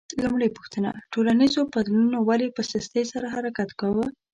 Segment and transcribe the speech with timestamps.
[0.23, 4.05] لومړۍ پوښتنه: ټولنیزو بدلونونو ولې په سستۍ سره حرکت کاوه؟